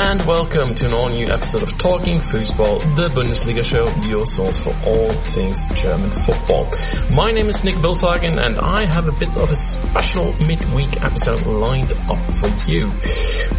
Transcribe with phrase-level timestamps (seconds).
[0.00, 4.56] and welcome to an all new episode of Talking Football, the Bundesliga show, your source
[4.56, 6.70] for all things German football.
[7.10, 11.44] My name is Nick Bilshagen and I have a bit of a special midweek episode
[11.46, 12.92] lined up for you.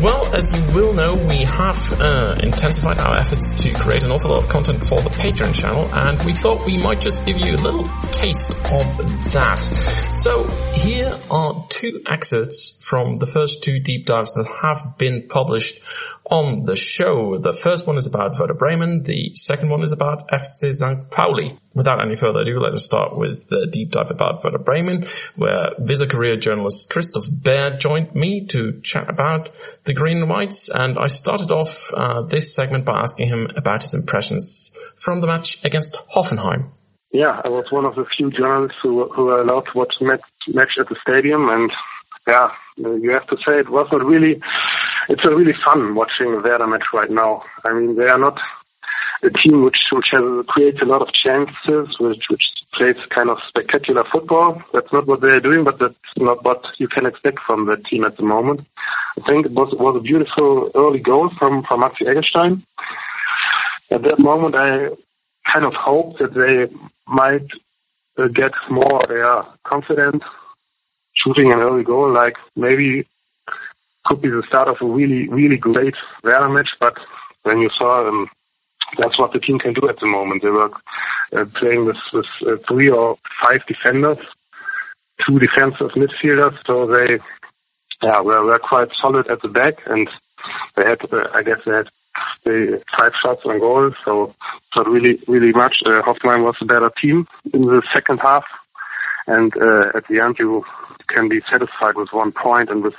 [0.01, 4.31] Well, as you will know, we have uh, intensified our efforts to create an awful
[4.31, 7.55] lot of content for the Patreon channel and we thought we might just give you
[7.55, 8.87] a little taste of
[9.33, 9.61] that.
[10.09, 15.81] So here are two excerpts from the first two deep dives that have been published
[16.29, 17.37] on the show.
[17.39, 19.03] The first one is about Werder Bremen.
[19.03, 21.09] The second one is about FC St.
[21.09, 21.57] Pauli.
[21.73, 25.05] Without any further ado, let us start with the deep dive about Werder Bremen,
[25.35, 29.51] where Weser-Kurier journalist Christoph Baehr joined me to chat about
[29.85, 30.69] the Green and Whites.
[30.73, 35.27] And I started off uh, this segment by asking him about his impressions from the
[35.27, 36.71] match against Hoffenheim.
[37.11, 40.21] Yeah, I was one of the few journalists who, who were allowed to watch match,
[40.47, 41.71] match at the stadium and
[42.27, 44.41] yeah, you have to say it was not really
[45.09, 47.41] it's a really fun watching a Werder match right now.
[47.65, 48.39] I mean, they are not
[49.23, 53.37] a team which which has, creates a lot of chances, which which plays kind of
[53.47, 54.61] spectacular football.
[54.73, 58.05] That's not what they're doing, but that's not what you can expect from the team
[58.05, 58.61] at the moment.
[59.17, 62.63] I think it was was a beautiful early goal from from Maxi Eggestein.
[63.91, 64.89] At that moment, I
[65.51, 66.73] kind of hoped that they
[67.07, 67.47] might
[68.17, 70.21] uh, get more yeah, confident
[71.23, 73.07] shooting an early goal, like maybe
[74.05, 76.93] could be the start of a really, really great Werder match, but
[77.43, 78.29] when you saw them, um,
[78.97, 80.41] that's what the team can do at the moment.
[80.41, 80.71] They were
[81.37, 84.17] uh, playing with, with uh, three or five defenders,
[85.27, 87.19] two defensive midfielders, so they
[88.01, 90.09] yeah, were, were quite solid at the back, and
[90.75, 91.89] they had, uh, I guess, they had
[92.45, 94.33] they, five shots on goal, so
[94.75, 95.77] not really, really much.
[95.85, 98.43] Uh, Hoffenheim was a better team in the second half,
[99.29, 100.63] and uh, at the end you
[101.07, 102.95] can be satisfied with one point and with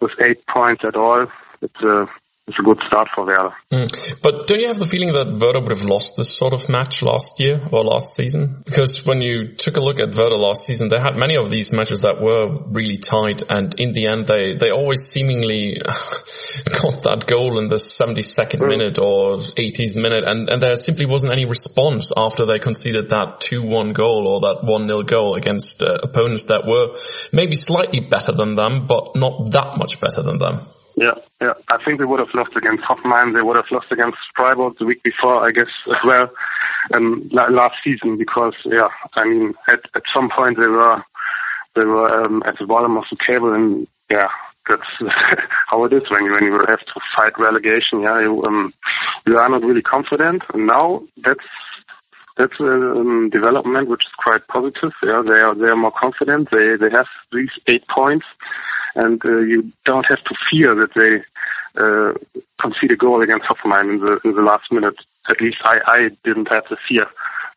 [0.00, 1.26] with eight points at all.
[1.62, 2.06] It's a
[2.50, 3.54] it's a good start for Werder.
[3.70, 4.20] Mm.
[4.22, 7.02] But don't you have the feeling that Werder would have lost this sort of match
[7.02, 8.62] last year or last season?
[8.64, 11.72] Because when you took a look at Werder last season, they had many of these
[11.72, 15.74] matches that were really tight, and in the end, they they always seemingly
[16.82, 18.68] got that goal in the 72nd mm.
[18.68, 23.40] minute or 80th minute, and and there simply wasn't any response after they conceded that
[23.40, 26.96] 2-1 goal or that 1-0 goal against uh, opponents that were
[27.32, 30.66] maybe slightly better than them, but not that much better than them.
[30.96, 31.54] Yeah, yeah.
[31.68, 33.34] I think they would have lost against Hoffenheim.
[33.34, 36.30] They would have lost against Freiburg the week before, I guess, as well,
[36.96, 38.18] um, last season.
[38.18, 41.02] Because yeah, I mean, at at some point they were
[41.76, 44.28] they were um, at the bottom of the table, and yeah,
[44.68, 44.90] that's
[45.68, 48.02] how it is when you when you have to fight relegation.
[48.02, 48.72] Yeah, you, um,
[49.26, 50.42] you are not really confident.
[50.52, 51.46] And now that's
[52.36, 54.92] that's a um, development which is quite positive.
[55.02, 56.48] Yeah, they are they are more confident.
[56.50, 58.26] They they have these eight points
[58.94, 61.22] and uh, you don't have to fear that they
[61.80, 62.12] uh,
[62.60, 64.96] concede a goal against Hoffenheim in the in the last minute.
[65.30, 67.06] At least I, I didn't have the fear.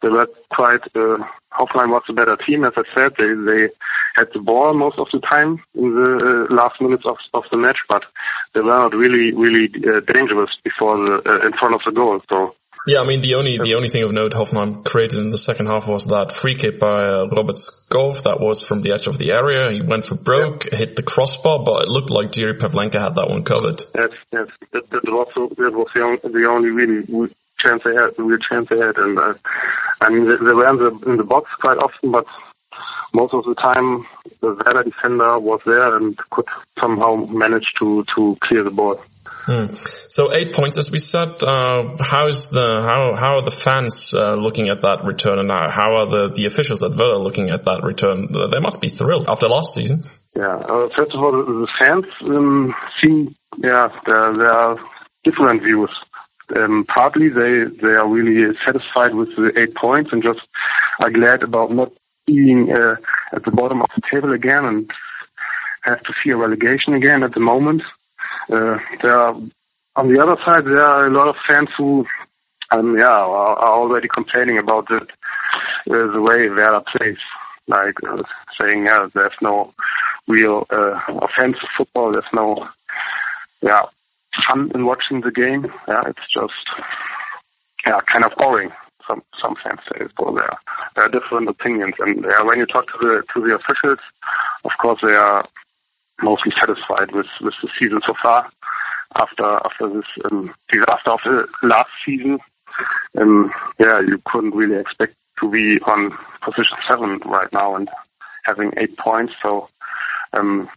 [0.02, 0.84] They were quite.
[0.96, 1.24] Uh,
[1.54, 3.14] Hoffenheim was a better team, as I said.
[3.18, 3.70] They they
[4.16, 7.58] had the ball most of the time in the uh, last minutes of of the
[7.58, 8.04] match, but
[8.54, 12.22] they were not really really uh, dangerous before the uh, in front of the goal.
[12.30, 12.56] So
[12.86, 15.68] yeah, I mean the only the only thing of note Hoffenheim created in the second
[15.68, 19.18] half was that free kick by uh, Robert Skov that was from the edge of
[19.18, 19.72] the area.
[19.72, 20.78] He went for broke, yeah.
[20.78, 23.84] hit the crossbar, but it looked like Jiri Pavlenka had that one covered.
[23.96, 25.28] Yes, yes, that, that was
[25.58, 27.34] that was the only, the only really
[27.64, 29.34] chance they had, the real chance they had, and uh,
[30.02, 32.26] I mean they, they were in the in the box quite often, but
[33.14, 34.06] most of the time
[34.42, 36.46] the Werder defender was there and could
[36.82, 39.00] somehow manage to to clear the ball.
[39.46, 39.76] Hmm.
[39.76, 41.44] So eight points, as we said.
[41.44, 45.52] Uh, how is the how how are the fans uh, looking at that return, and
[45.52, 48.32] how are the the officials at Werder looking at that return?
[48.32, 50.04] They must be thrilled after last season.
[50.36, 50.56] Yeah.
[50.56, 52.74] Uh, first of all, the, the fans um,
[53.04, 54.78] seem yeah there, there are
[55.24, 55.92] different views.
[56.56, 60.40] Um, partly they they are really satisfied with the eight points and just
[61.04, 61.92] are glad about not
[62.26, 62.96] being uh,
[63.36, 64.92] at the bottom of the table again and
[65.84, 67.82] have to fear relegation again at the moment.
[68.52, 69.36] Uh, there are,
[69.96, 72.06] on the other side, there are a lot of fans who,
[72.72, 77.18] um, yeah, are, are already complaining about the, uh, the way Werder plays,
[77.68, 78.24] like uh,
[78.60, 79.74] saying, yeah, there's no
[80.28, 82.12] real uh, offensive football.
[82.12, 82.68] There's no,
[83.62, 83.82] yeah,
[84.50, 85.68] fun in watching the game.
[85.88, 86.54] Yeah, it's just,
[87.86, 88.72] yeah, kind of boring.
[89.10, 90.58] Some some fans say, well, there
[90.96, 94.00] there are different opinions, and yeah, when you talk to the to the officials,
[94.64, 95.46] of course they are
[96.22, 98.50] mostly satisfied with, with the season so far.
[99.16, 102.40] After after this um, disaster of the last season,
[103.20, 107.90] um, yeah, you couldn't really expect to be on position seven right now and
[108.46, 109.34] having eight points.
[109.44, 109.70] So
[110.34, 110.68] um,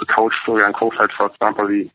[0.00, 1.90] the coach Florian Kohfeldt, for example, he,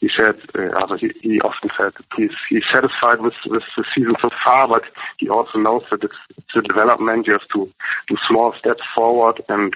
[0.00, 4.30] he said, uh, he, he often said he's, he's satisfied with, with the season so
[4.44, 4.82] far, but
[5.18, 7.26] he also knows that it's, it's a development.
[7.26, 7.70] You have to
[8.08, 9.74] do small steps forward, and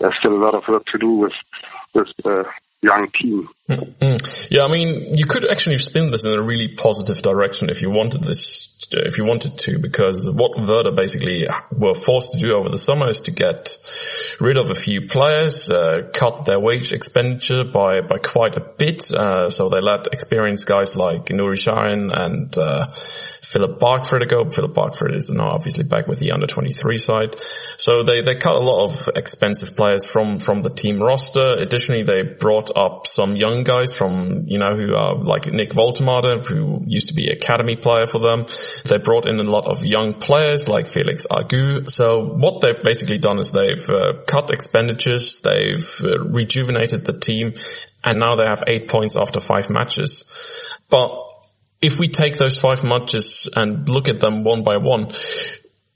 [0.00, 1.32] there's still a lot of work to do with
[1.94, 2.44] with uh,
[2.84, 3.48] young team.
[3.68, 4.54] Mm-hmm.
[4.54, 7.88] Yeah, I mean, you could actually spin this in a really positive direction if you
[7.88, 12.68] wanted this, if you wanted to, because what Werder basically were forced to do over
[12.68, 13.78] the summer is to get
[14.38, 19.10] rid of a few players, uh, cut their wage expenditure by, by quite a bit.
[19.10, 24.50] Uh, so they let experienced guys like Nuri Sahin and, uh, Philipp Bargfrede go.
[24.50, 27.40] Philipp Bargfrede is now obviously back with the under 23 side.
[27.78, 31.54] So they, they cut a lot of expensive players from, from the team roster.
[31.58, 36.46] Additionally, they brought up some young guys from, you know, who are like Nick Woltemade,
[36.46, 38.46] who used to be academy player for them.
[38.84, 41.88] They brought in a lot of young players like Felix Agu.
[41.90, 47.54] So what they've basically done is they've uh, cut expenditures, they've uh, rejuvenated the team,
[48.02, 50.78] and now they have eight points after five matches.
[50.90, 51.10] But
[51.84, 55.12] if we take those five matches and look at them one by one,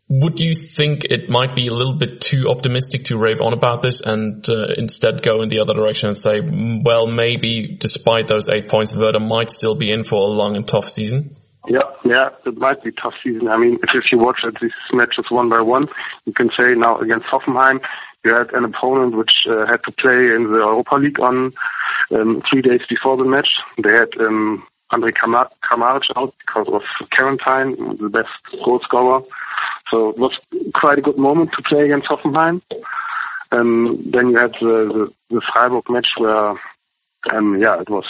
[0.09, 3.83] would you think it might be a little bit too optimistic to rave on about
[3.83, 6.41] this and uh, instead go in the other direction and say,
[6.83, 10.67] well, maybe despite those eight points, Werder might still be in for a long and
[10.67, 11.37] tough season?
[11.69, 13.49] Yeah, yeah, it might be tough season.
[13.49, 15.89] I mean, if, you watch at these matches one by one,
[16.25, 17.81] you can say now against Hoffenheim,
[18.25, 21.53] you had an opponent which uh, had to play in the Europa League on
[22.19, 23.49] um, three days before the match.
[23.83, 26.83] They had um, Andre Kramaric out because of
[27.15, 29.21] quarantine, the best goal scorer.
[29.90, 30.32] So it was
[30.75, 32.61] quite a good moment to play against Hoffenheim.
[33.50, 36.50] Um, then you had the, the, the Freiburg match where,
[37.32, 38.05] um, yeah, it was,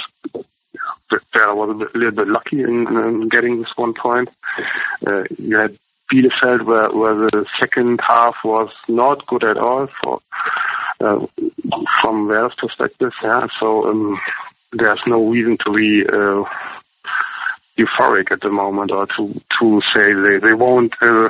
[1.34, 4.28] there was a, a little bit lucky in, in getting this one point.
[5.06, 5.78] Uh, you had
[6.12, 10.20] Bielefeld where, where the second half was not good at all for,
[11.00, 11.26] uh,
[12.00, 13.12] from their perspective.
[13.22, 14.18] Yeah, so, um,
[14.72, 16.44] there's no reason to be, uh,
[17.78, 21.28] euphoric at the moment or to, to say they, they won't, uh,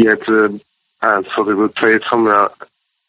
[0.00, 0.60] at the,
[1.02, 2.48] uh, so they will play somewhere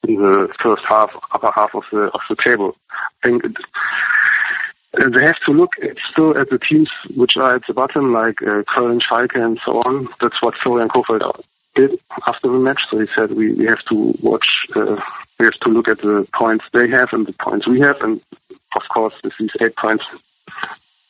[0.08, 2.76] in the first half, upper half of the of the table.
[2.92, 3.56] I think it,
[4.94, 8.42] they have to look at, still at the teams which are at the bottom, like
[8.42, 10.08] uh, Köln, Schalke, and so on.
[10.22, 11.44] That's what Florian Kohfeldt
[11.76, 12.82] did after the match.
[12.92, 14.46] So he said we, we have to watch,
[14.76, 14.98] uh,
[15.40, 18.22] we have to look at the points they have and the points we have, and
[18.76, 20.04] of course, if these eight points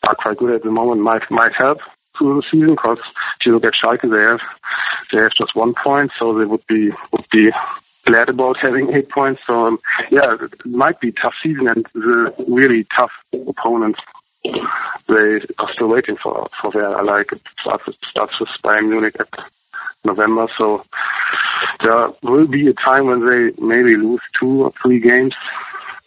[0.08, 1.80] are quite good at the moment, might might help
[2.18, 2.76] through the season.
[2.76, 3.00] Because
[3.40, 4.42] if you look at Schalke, they have
[5.12, 7.50] they have just one point, so they would be would be
[8.06, 9.42] glad about having eight points.
[9.48, 9.80] So um,
[10.12, 14.00] yeah, it might be a tough season, and the really tough opponents
[14.44, 19.16] they are still waiting for for their like it starts with, starts with Bayern Munich
[19.20, 19.30] at
[20.04, 20.48] November.
[20.58, 20.84] So
[21.84, 25.34] there will be a time when they maybe lose two or three games.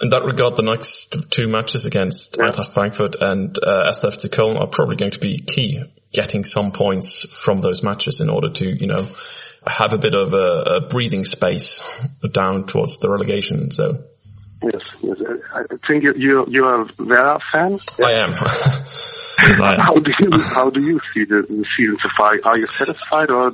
[0.01, 2.51] In that regard, the next two matches against yeah.
[2.51, 5.83] Eintracht Frankfurt and uh, SFC Köln are probably going to be key
[6.13, 9.07] getting some points from those matches in order to, you know,
[9.67, 14.05] have a bit of a, a breathing space down towards the relegation zone.
[14.63, 15.17] Yes, yes.
[15.53, 17.79] I think you you you're a Werder fan.
[18.05, 18.31] I am.
[19.79, 22.39] how do you how do you see the, the season so far?
[22.45, 23.53] Are you satisfied or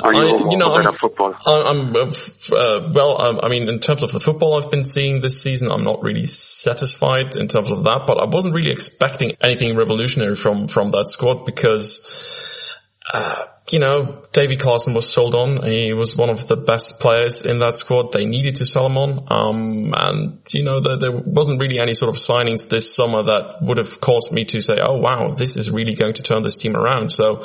[0.00, 1.34] are you, I, you know, I'm, football?
[1.46, 2.10] I'm uh,
[2.52, 3.20] uh, well.
[3.20, 6.02] Um, I mean, in terms of the football I've been seeing this season, I'm not
[6.02, 8.02] really satisfied in terms of that.
[8.06, 12.76] But I wasn't really expecting anything revolutionary from from that squad because
[13.12, 15.66] uh, you know, Davy Klaassen was sold on.
[15.66, 18.12] He was one of the best players in that squad.
[18.12, 19.26] They needed to sell him on.
[19.30, 23.62] Um, and, you know, there, there, wasn't really any sort of signings this summer that
[23.62, 26.56] would have caused me to say, oh wow, this is really going to turn this
[26.56, 27.10] team around.
[27.10, 27.42] So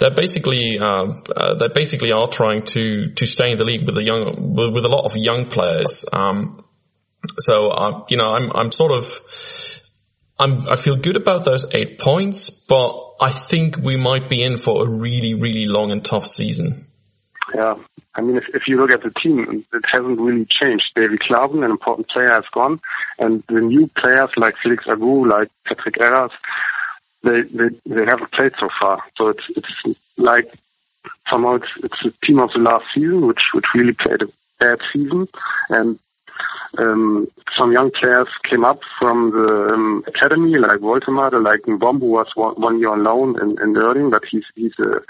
[0.00, 3.96] they're basically, um, uh, they basically are trying to, to stay in the league with
[3.96, 6.04] a young, with, with a lot of young players.
[6.12, 6.58] Um,
[7.38, 9.06] so, uh, you know, I'm, I'm sort of,
[10.36, 14.56] I'm, I feel good about those eight points, but I think we might be in
[14.56, 16.86] for a really, really long and tough season.
[17.54, 17.74] Yeah.
[18.14, 20.84] I mean, if, if you look at the team, it hasn't really changed.
[20.96, 22.80] David Klaassen, an important player, has gone,
[23.18, 26.30] and the new players like Felix Agu, like Patrick Erras,
[27.22, 29.02] they, they they haven't played so far.
[29.16, 30.48] So it's it's like
[31.30, 34.78] somehow it's it's a team of the last season, which which really played a bad
[34.92, 35.28] season,
[35.68, 35.98] and
[36.78, 37.26] um,
[37.58, 42.54] some young players came up from the um, academy, like Woltemade, like Mbombu was one,
[42.54, 45.00] one year on loan in, in Uerdingen, but he's he's a,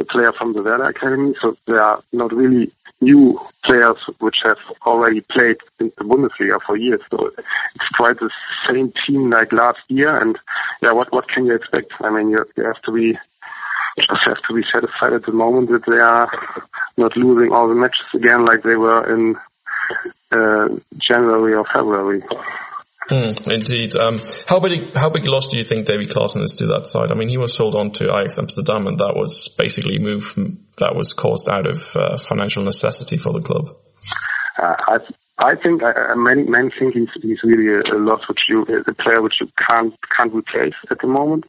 [0.00, 1.34] a player from the Werder Academy.
[1.40, 6.76] So they are not really new players which have already played in the Bundesliga for
[6.76, 7.00] years.
[7.10, 7.18] So
[7.74, 8.30] it's quite the
[8.68, 10.16] same team like last year.
[10.16, 10.38] And
[10.82, 11.92] yeah, what what can you expect?
[12.00, 13.18] I mean, you, you have to be
[13.98, 16.30] just have to be satisfied at the moment that they are
[16.96, 19.36] not losing all the matches again like they were in
[20.98, 22.22] January or February.
[23.10, 23.96] Mm, indeed.
[23.96, 27.10] Um, how big how big loss do you think David Klaassen is to that side?
[27.10, 30.34] I mean, he was sold on to Ajax Amsterdam, and that was basically a move
[30.78, 33.68] that was caused out of uh, financial necessity for the club.
[34.56, 34.96] Uh, I
[35.38, 38.94] I think uh, many men think he's he's really a, a loss which you a
[38.94, 41.44] player which you can't can't replace at the moment.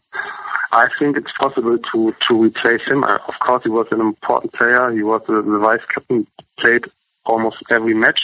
[0.71, 3.03] I think it's possible to to replace him.
[3.03, 4.89] Uh, of course, he was an important player.
[4.91, 6.25] He was the, the vice captain,
[6.59, 6.89] played
[7.25, 8.19] almost every match,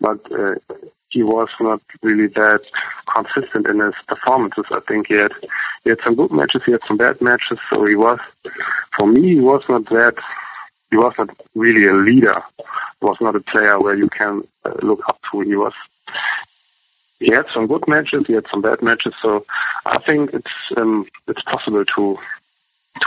[0.00, 0.54] but uh,
[1.12, 2.60] he was not really that
[3.14, 4.64] consistent in his performances.
[4.70, 5.32] I think he had
[5.84, 7.58] he had some good matches, he had some bad matches.
[7.70, 8.18] So he was,
[8.98, 10.14] for me, he was not that.
[10.90, 12.42] He was not really a leader.
[12.58, 15.40] He was not a player where you can uh, look up to.
[15.40, 15.72] He was.
[17.18, 18.24] He had some good matches.
[18.26, 19.14] He had some bad matches.
[19.22, 19.44] So
[19.86, 22.16] I think it's um, it's possible to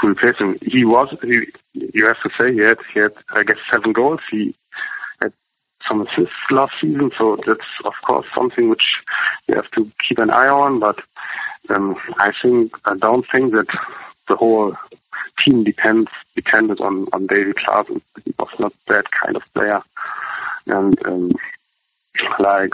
[0.01, 0.57] to replace him.
[0.61, 1.15] He was.
[1.21, 4.21] He, you have to say he had he had I guess seven goals.
[4.31, 4.55] He
[5.89, 8.83] some assists last season, so that's of course something which
[9.47, 10.79] you have to keep an eye on.
[10.79, 10.97] But
[11.75, 13.67] um, I think I don't think that
[14.27, 14.75] the whole
[15.43, 18.01] team depends depended on on David Klaassen.
[18.23, 19.81] He was not that kind of player,
[20.67, 21.31] and um,
[22.39, 22.71] like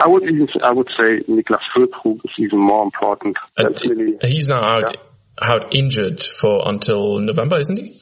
[0.00, 3.36] I would even I would say Niklas Füllkrug is even more important.
[3.58, 5.50] Really, he's now out yeah.
[5.50, 7.98] out injured for until November, isn't he?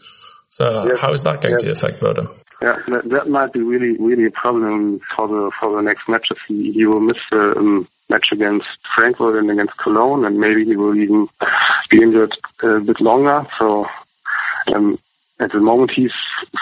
[0.48, 1.00] So yes.
[1.00, 1.62] how is that going yes.
[1.62, 2.28] to affect Werder?
[2.60, 6.38] Yeah, that, that might be really, really a problem for the for the next matches.
[6.48, 10.74] He, he will miss the um, match against Frankfurt and against Cologne, and maybe he
[10.74, 11.28] will even
[11.88, 13.46] be injured a bit longer.
[13.60, 13.86] So,
[14.74, 14.98] um,
[15.38, 16.10] at the moment, he's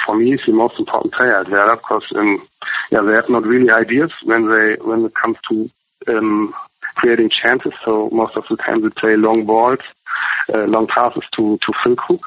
[0.04, 2.46] for me he's the most important player at Werder because um,
[2.90, 5.70] yeah, they have not really ideas when they when it comes to
[6.08, 6.52] um,
[6.96, 7.72] creating chances.
[7.86, 9.78] So most of the time they play long balls,
[10.52, 12.20] uh, long passes to to Füllkrug.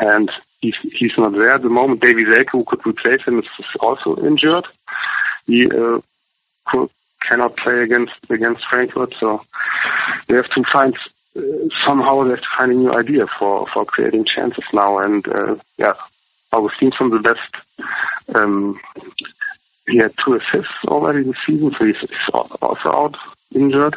[0.00, 2.02] And he's he's not there at the moment.
[2.02, 3.46] Davie Selke, who could replace him, is
[3.80, 4.66] also injured.
[5.46, 6.00] He uh,
[6.66, 6.90] could,
[7.22, 9.40] cannot play against against Frankfurt, so
[10.28, 10.94] they have to find
[11.36, 11.40] uh,
[11.86, 14.98] somehow they have to find a new idea for for creating chances now.
[14.98, 15.94] And uh, yeah,
[16.52, 17.88] Augustin from the best.
[18.34, 18.78] Um,
[19.88, 23.14] he had two assists already this season, so he's, he's also out
[23.54, 23.96] injured.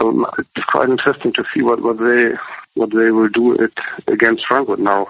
[0.00, 2.30] It's quite interesting to see what, what they
[2.74, 3.72] what they will do it
[4.06, 5.08] against Frankfurt now.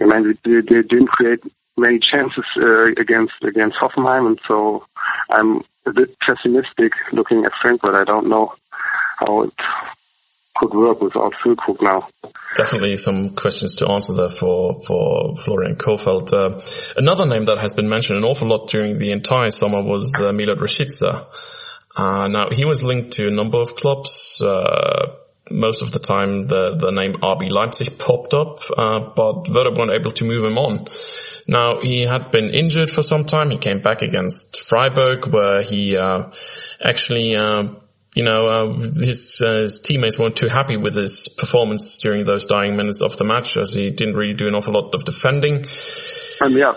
[0.00, 1.40] I mean, they, they didn't create
[1.76, 4.84] many chances uh, against against Hoffenheim, and so
[5.30, 7.94] I'm a bit pessimistic looking at Frankfurt.
[7.94, 8.54] I don't know
[9.18, 9.52] how it
[10.56, 12.08] could work without Füllkrug now.
[12.56, 16.32] Definitely some questions to answer there for, for Florian Kohfeldt.
[16.32, 16.60] Uh,
[16.96, 20.32] another name that has been mentioned an awful lot during the entire summer was uh,
[20.32, 21.26] Milot Rashica.
[21.96, 25.16] Uh, now he was linked to a number of clubs, uh,
[25.50, 29.92] most of the time the, the name RB Leipzig popped up, uh, but Werder weren't
[29.92, 30.86] able to move him on.
[31.48, 33.50] Now he had been injured for some time.
[33.50, 36.30] He came back against Freiburg where he, uh,
[36.80, 37.74] actually, uh,
[38.14, 42.44] you know, uh, his, uh, his, teammates weren't too happy with his performance during those
[42.44, 45.64] dying minutes of the match as he didn't really do an awful lot of defending.
[46.42, 46.72] And yeah,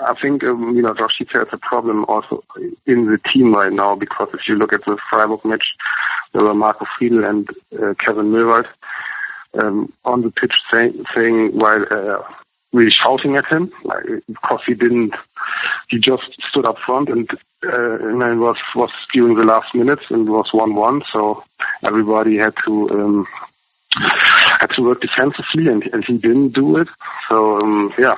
[0.00, 2.42] I think, um, you know, Rashica has a problem also
[2.86, 5.64] in the team right now because if you look at the Freiburg match,
[6.32, 8.66] there were Marco Friedl and uh, Kevin Möwald
[9.60, 12.22] um, on the pitch saying, saying while uh,
[12.72, 15.14] really shouting at him like, because he didn't,
[15.88, 17.28] he just stood up front and
[17.64, 21.42] uh, and then was was during the last minutes and it was one one, so
[21.84, 22.90] everybody had to.
[22.90, 23.26] Um,
[24.60, 26.88] had to work defensively and, and he didn't do it.
[27.30, 28.16] So um, yeah,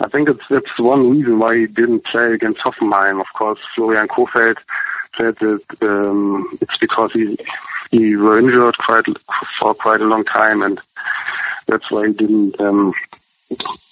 [0.00, 3.20] I think it's that's one reason why he didn't play against Hoffenheim.
[3.20, 4.56] Of course, Florian Kohfeldt
[5.18, 7.36] said that um, it's because he
[7.90, 9.04] he was injured quite
[9.60, 10.80] for quite a long time, and
[11.66, 12.92] that's why he didn't um,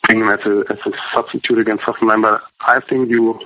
[0.06, 2.22] bring him as a as a substitute against Hoffenheim.
[2.22, 3.40] But I think you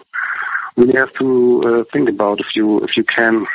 [0.76, 3.46] really have to uh, think about if you if you can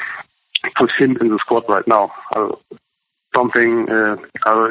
[0.78, 2.12] put him in the squad right now.
[2.36, 2.50] Uh,
[3.36, 4.16] something uh,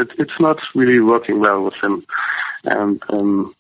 [0.01, 2.05] it, it's not really working well with him,
[2.65, 3.55] and um,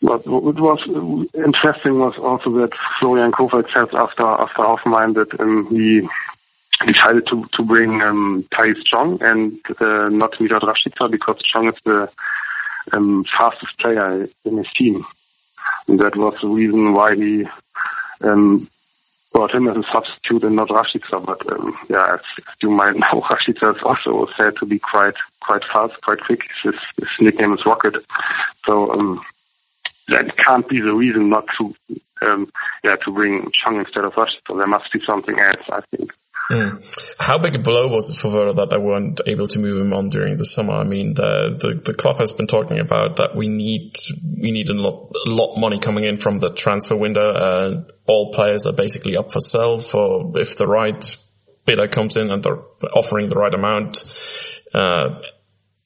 [0.00, 2.70] what, what was interesting was also that
[3.00, 6.06] Florian Kohfeldt said after after Hoffenheim that um, he
[6.86, 11.74] decided to to bring um, Tahith Chong and uh, not Milot Rashica because Chong is
[11.84, 12.08] the
[12.92, 15.04] um, fastest player in his team,
[15.86, 17.44] and that was the reason why he
[18.22, 18.68] um,
[19.32, 21.24] brought him as a substitute and not Rashica.
[21.24, 25.14] But um, yeah, as, as you might know, Rashica is also said to be quite
[25.42, 26.40] quite fast, quite quick.
[26.62, 27.96] His, his nickname is Rocket.
[28.66, 29.20] So um,
[30.08, 31.74] that can't be the reason not to
[32.22, 32.50] um,
[32.84, 34.14] yeah to bring Chong instead of.
[34.16, 36.12] So there must be something else, I think.
[36.50, 37.14] Mm.
[37.18, 39.92] How big a blow was it for Werder that they weren't able to move him
[39.92, 40.72] on during the summer?
[40.72, 43.96] I mean, the, the, the club has been talking about that we need,
[44.40, 47.30] we need a lot, a lot money coming in from the transfer window.
[47.30, 51.16] Uh, all players are basically up for sale for if the right
[51.66, 52.62] bidder comes in and they're
[52.94, 54.02] offering the right amount.
[54.72, 55.20] Uh,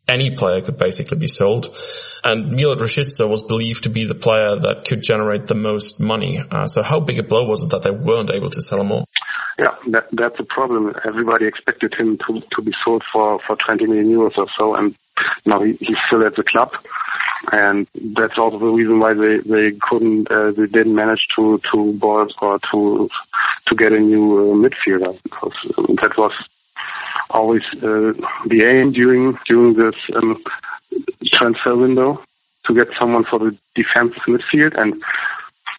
[0.09, 1.77] any player could basically be sold.
[2.23, 6.39] And Milot Rashica was believed to be the player that could generate the most money.
[6.39, 8.89] Uh, so how big a blow was it that they weren't able to sell him
[8.89, 9.05] more?
[9.59, 10.95] Yeah, that, that's a problem.
[11.07, 14.95] Everybody expected him to, to be sold for, for 20 million euros or so, and
[15.45, 16.71] now he, he's still at the club.
[17.51, 21.93] And that's also the reason why they, they couldn't, uh, they didn't manage to, to
[21.95, 23.11] board or to,
[23.67, 25.53] to get a new uh, midfielder because
[26.01, 26.33] that was
[27.31, 28.13] always uh,
[28.47, 30.43] the aim during, during this um,
[31.33, 32.23] transfer window
[32.67, 35.03] to get someone for the defensive midfield and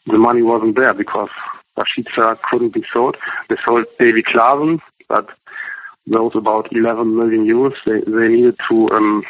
[0.08, 1.30] the money wasn't there because
[1.78, 3.18] Rashica couldn't be sold.
[3.50, 5.28] They sold Davy Klaassen, but
[6.08, 7.74] those about 11 million euros.
[7.86, 9.24] They, they needed to um,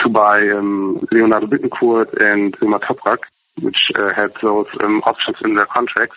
[0.00, 3.18] to buy um, Leonardo Bittencourt and Ömer Toprak,
[3.60, 6.16] which uh, had those um, options in their contracts.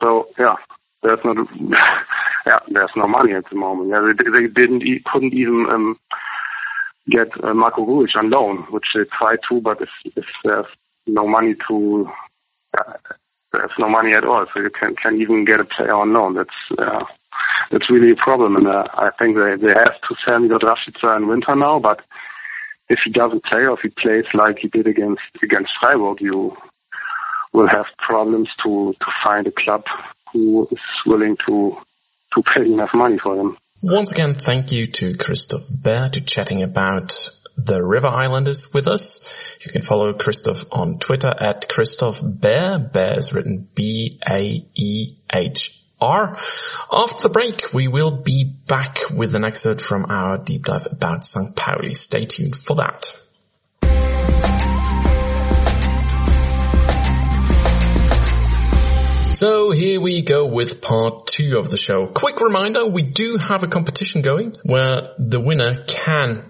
[0.00, 0.56] So yeah,
[1.02, 1.36] there's not
[2.46, 3.90] yeah there's no money at the moment.
[3.90, 5.98] Yeah, they, they didn't e- couldn't even um,
[7.08, 10.66] get uh, Marko Grujic on loan, which they tried to, but if, if there's
[11.06, 12.08] no money to
[12.78, 12.92] uh,
[13.52, 16.34] there's no money at all, so you can can even get a player on loan.
[16.34, 17.04] That's uh,
[17.70, 21.16] that's really a problem, and uh, I think they they have to sell Milot Rashica
[21.16, 21.78] in winter now.
[21.78, 22.00] But
[22.88, 26.56] if he doesn't play, or if he plays like he did against against Freiburg, you
[27.52, 29.84] will have problems to to find a club
[30.32, 31.76] who is willing to
[32.34, 33.56] to pay enough money for him.
[33.82, 39.58] Once again, thank you to Christoph Baehr to chatting about the River Islanders with us.
[39.64, 42.78] You can follow Christoph on Twitter at Christoph Bear.
[42.78, 44.66] Bear is written B-A-E-H-R.
[46.92, 51.24] After the break, we will be back with an excerpt from our deep dive about
[51.24, 51.56] St.
[51.56, 51.94] Pauli.
[51.94, 53.12] Stay tuned for that.
[59.24, 62.08] So here we go with part two of the show.
[62.08, 66.47] Quick reminder, we do have a competition going where the winner can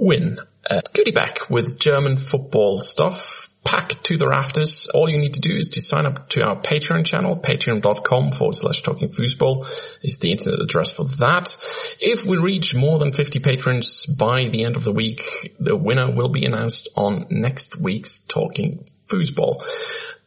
[0.00, 4.88] win a goodie back with German football stuff packed to the rafters.
[4.94, 8.54] All you need to do is to sign up to our Patreon channel, patreon.com forward
[8.54, 9.66] slash talking foosball
[10.02, 11.56] is the internet address for that.
[12.00, 16.10] If we reach more than 50 patrons by the end of the week, the winner
[16.10, 19.62] will be announced on next week's talking foosball.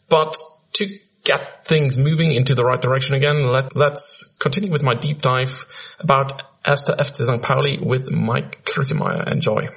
[0.09, 0.37] But
[0.73, 5.21] to get things moving into the right direction again, let, let's continue with my deep
[5.21, 5.65] dive
[5.99, 7.41] about Erster FC St.
[7.41, 9.29] Pauli with Mike Krückemeier.
[9.31, 9.67] Enjoy.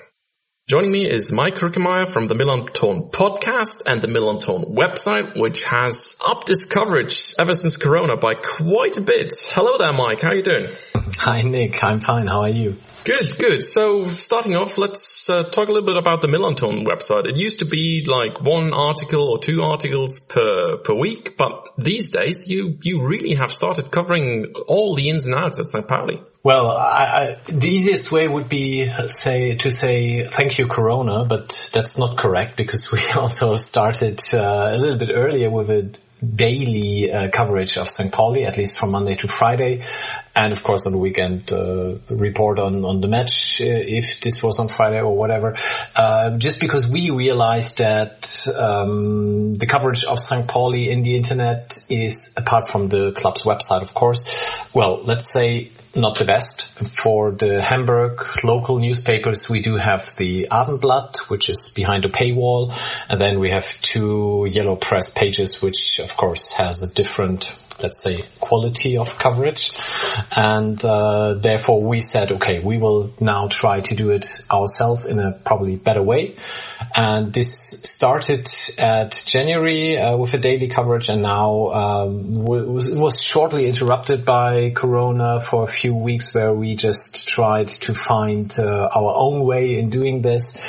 [0.68, 6.16] Joining me is Mike Krückemeier from the MillernTon podcast and the MillernTon website, which has
[6.24, 9.32] upped its coverage ever since Corona by quite a bit.
[9.50, 10.22] Hello there, Mike.
[10.22, 10.68] How are you doing?
[11.18, 11.82] Hi, Nick.
[11.82, 12.26] I'm fine.
[12.26, 12.76] How are you?
[13.04, 13.62] Good, good.
[13.62, 17.26] So starting off, let's uh, talk a little bit about the MillernTon website.
[17.26, 22.10] It used to be like one article or two articles per per week, but these
[22.10, 25.86] days you you really have started covering all the ins and outs of St.
[25.86, 26.20] Pauli.
[26.46, 31.70] Well, I, I, the easiest way would be say to say thank you Corona, but
[31.72, 35.90] that's not correct because we also started uh, a little bit earlier with a
[36.24, 38.12] daily uh, coverage of St.
[38.12, 39.82] Pauli, at least from Monday to Friday.
[40.36, 44.42] And of course on the weekend, uh, report on, on the match, uh, if this
[44.42, 45.56] was on Friday or whatever.
[45.94, 50.46] Uh, just because we realized that, um, the coverage of St.
[50.46, 55.70] Pauli in the internet is, apart from the club's website, of course, well, let's say
[55.96, 56.66] not the best.
[56.66, 62.74] For the Hamburg local newspapers, we do have the Abendblatt, which is behind a paywall.
[63.08, 68.02] And then we have two yellow press pages, which of course has a different let's
[68.02, 69.72] say quality of coverage.
[70.34, 75.18] And uh, therefore we said okay we will now try to do it ourselves in
[75.18, 76.36] a probably better way.
[76.94, 78.46] And this started
[78.78, 81.08] at January uh, with a daily coverage.
[81.08, 86.76] And now um, was, was shortly interrupted by Corona for a few weeks where we
[86.76, 90.60] just tried to find uh, our own way in doing this.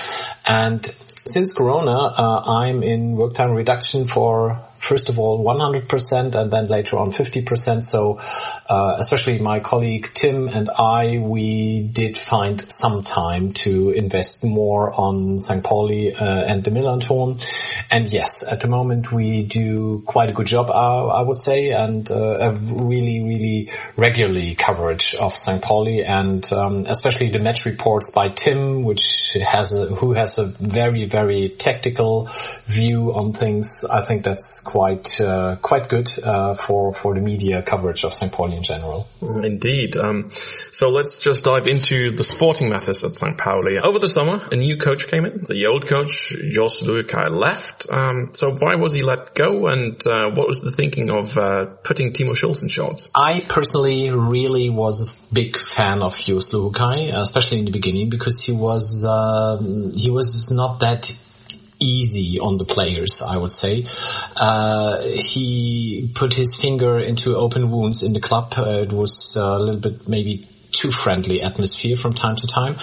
[0.45, 6.51] And since Corona, uh, I'm in work time reduction for first of all 100% and
[6.51, 7.83] then later on 50%.
[7.83, 8.19] So,
[8.67, 14.91] uh, especially my colleague Tim and I, we did find some time to invest more
[14.93, 15.63] on St.
[15.63, 17.45] Pauli uh, and the MillernTon.
[17.91, 21.71] And yes, at the moment we do quite a good job, uh, I would say,
[21.71, 25.61] and uh, a really, really regularly coverage of St.
[25.61, 30.45] Pauli and um, especially the match reports by Tim, which has a, who has a
[30.45, 32.29] very, very tactical
[32.65, 33.85] view on things.
[33.85, 38.31] I think that's quite uh, quite good uh, for for the media coverage of St.
[38.31, 39.07] Pauli in general.
[39.21, 39.95] Indeed.
[39.95, 43.37] Um, so let's just dive into the sporting matters at St.
[43.37, 43.79] Pauli.
[43.79, 45.45] Over the summer, a new coach came in.
[45.47, 47.87] The old coach, Jos Luhukay, left.
[47.89, 51.65] Um, so why was he let go, and uh, what was the thinking of uh,
[51.83, 53.07] putting Timo Schulz in charge?
[53.15, 58.43] I personally really was a big fan of Jos Luhukay, especially in the beginning, because
[58.43, 61.09] he was um, he was not that
[61.79, 63.85] easy on the players, I would say.
[64.35, 68.53] Uh, he put his finger into open wounds in the club.
[68.57, 72.77] Uh, it was a little bit maybe too friendly atmosphere from time to time,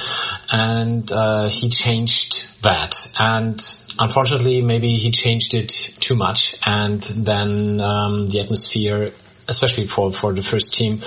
[0.50, 2.94] and uh, he changed that.
[3.18, 3.60] And
[3.98, 9.12] unfortunately, maybe he changed it too much, and then um, the atmosphere,
[9.48, 11.00] especially for for the first team,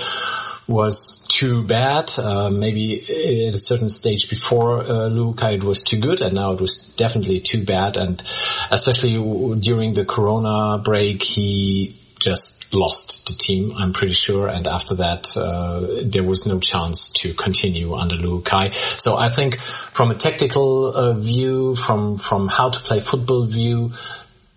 [0.66, 2.12] was too bad.
[2.18, 3.00] Uh, maybe
[3.48, 6.76] at a certain stage before uh, Luhukay it was too good, and now it was
[6.96, 7.96] definitely too bad.
[7.96, 8.22] And
[8.70, 9.14] especially
[9.60, 14.48] during the Corona break, he just lost the team, I'm pretty sure.
[14.48, 18.74] And after that, uh, there was no chance to continue under Luhukay.
[19.00, 23.92] So I think from a tactical uh, view, from, from how to play football view,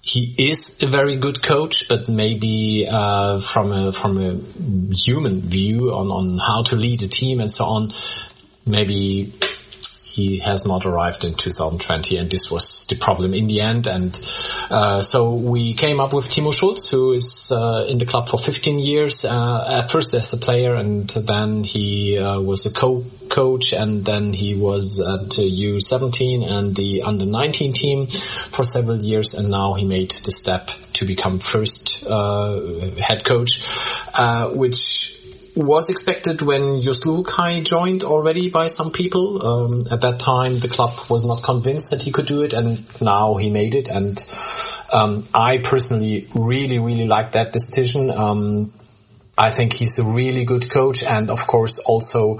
[0.01, 5.91] he is a very good coach, but maybe uh, from a from a human view
[5.93, 7.91] on on how to lead a team and so on,
[8.65, 9.33] maybe
[10.11, 13.87] he has not arrived in 2020 and this was the problem in the end.
[13.87, 14.19] And
[14.69, 18.37] uh, so we came up with Timo Schulz who is uh, in the club for
[18.37, 23.71] 15 years uh, at first as a player and then he uh, was a co-coach
[23.71, 29.49] and then he was at U17 and the under 19 team for several years and
[29.49, 32.59] now he made the step to become first uh,
[32.99, 33.63] head coach
[34.13, 35.20] uh, which
[35.55, 39.45] was expected when Luhukay joined already by some people.
[39.45, 42.83] Um, at that time, the club was not convinced that he could do it, and
[43.01, 43.89] now he made it.
[43.89, 44.23] And
[44.93, 48.09] um, I personally really, really like that decision.
[48.09, 48.73] Um,
[49.37, 52.37] I think he's a really good coach, and of course, also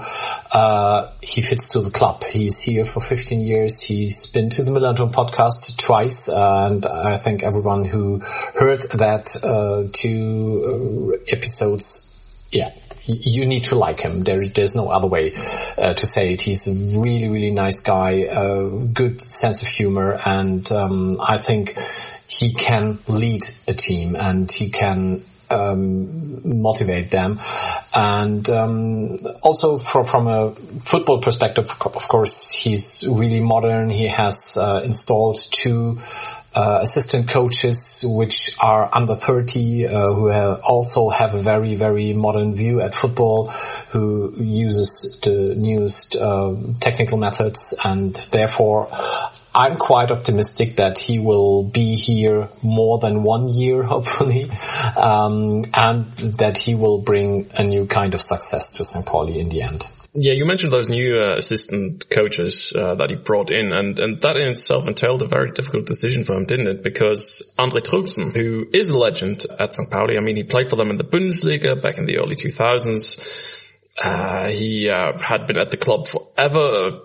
[0.52, 2.22] uh, he fits to the club.
[2.22, 3.82] He's here for 15 years.
[3.82, 9.88] He's been to the MillernTon podcast twice, and I think everyone who heard that uh,
[9.92, 12.08] two uh, episodes,
[12.52, 12.70] yeah,
[13.04, 14.20] you need to like him.
[14.20, 15.32] There, there's no other way
[15.78, 16.42] uh, to say it.
[16.42, 21.78] He's a really, really nice guy, a good sense of humor, and um, I think
[22.28, 27.40] he can lead a team and he can um, motivate them.
[27.94, 33.90] And um, also from a football perspective, of course, he's really modern.
[33.90, 35.98] He has uh, installed two
[36.54, 42.12] uh, assistant coaches which are under 30 uh, who have also have a very very
[42.12, 43.48] modern view at football
[43.90, 48.88] who uses the newest uh, technical methods and therefore
[49.54, 54.50] I'm quite optimistic that he will be here more than one year, hopefully,
[54.96, 56.06] um, and
[56.38, 59.04] that he will bring a new kind of success to St.
[59.04, 59.86] Pauli in the end.
[60.14, 64.20] Yeah, you mentioned those new uh, assistant coaches uh, that he brought in, and, and
[64.20, 66.82] that in itself entailed a very difficult decision for him, didn't it?
[66.82, 69.90] Because Andre Trulsen, who is a legend at St.
[69.90, 73.74] Pauli, I mean, he played for them in the Bundesliga back in the early 2000s.
[74.02, 77.00] Uh, he uh, had been at the club forever,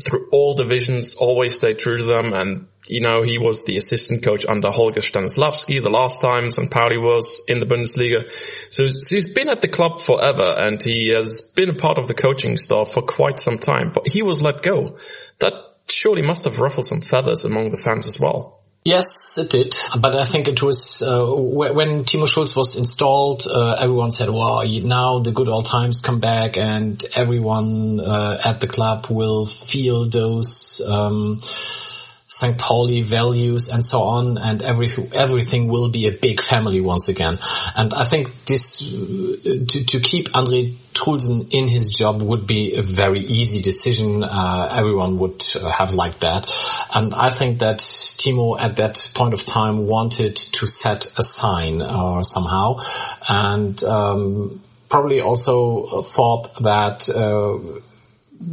[0.00, 4.24] through all divisions, always stayed true to them, and you know, he was the assistant
[4.24, 6.70] coach under Holger Stanislawski the last time St.
[6.70, 8.28] Pauli was in the Bundesliga.
[8.70, 12.08] So, so he's been at the club forever and he has been a part of
[12.08, 14.98] the coaching staff for quite some time, but he was let go.
[15.38, 15.52] That
[15.88, 18.58] surely must have ruffled some feathers among the fans as well.
[18.84, 19.76] Yes, it did.
[19.96, 23.46] But I think it was uh, when Timo Schulz was installed.
[23.46, 28.58] Uh, everyone said, "Well, now the good old times come back, and everyone uh, at
[28.58, 31.38] the club will feel those." Um,
[32.34, 32.56] St.
[32.56, 37.38] Pauli values and so on, and every, everything will be a big family once again.
[37.76, 42.82] And I think this, to, to keep Andre Trulsen in his job would be a
[42.82, 44.24] very easy decision.
[44.24, 45.44] Uh, everyone would
[45.78, 46.50] have liked that.
[46.94, 51.82] And I think that Timo at that point of time wanted to set a sign
[51.82, 52.78] uh, somehow.
[53.28, 57.80] And, um, probably also thought that, uh,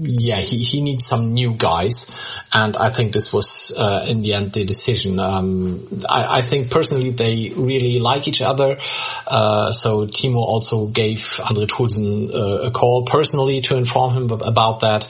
[0.01, 2.09] yeah, he, he needs some new guys.
[2.53, 5.19] And I think this was, uh, in the end, the decision.
[5.19, 8.77] Um, I, I, think personally they really like each other.
[9.27, 14.81] Uh, so Timo also gave Andre Trulsen uh, a call personally to inform him about
[14.81, 15.07] that.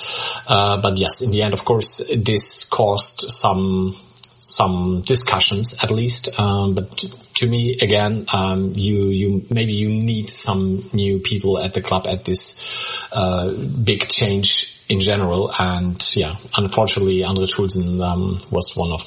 [0.48, 3.96] Uh, but yes, in the end, of course, this caused some
[4.42, 6.40] some discussions at least.
[6.40, 7.04] Um, but
[7.40, 12.06] to me, again, um, you you maybe you need some new people at the club
[12.08, 15.52] at this uh, big change in general.
[15.58, 19.06] And yeah, unfortunately, Andre Trulsen um, was one of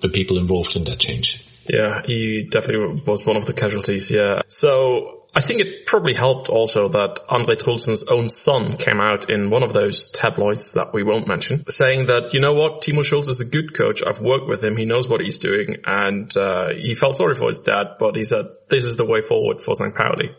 [0.00, 1.44] the people involved in that change.
[1.68, 4.12] Yeah, he definitely was one of the casualties.
[4.12, 4.42] Yeah.
[4.46, 9.50] So I think it probably helped also that Andre Trulsen's own son came out in
[9.50, 13.28] one of those tabloids that we won't mention, saying that, you know what, Timo Schulz
[13.28, 14.02] is a good coach.
[14.02, 14.78] I've worked with him.
[14.78, 15.76] He knows what he's doing.
[15.84, 19.20] And uh, he felt sorry for his dad, but he said, this is the way
[19.20, 19.94] forward for St.
[19.94, 20.34] Pauli.